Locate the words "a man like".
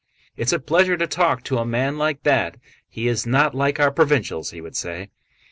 1.59-2.23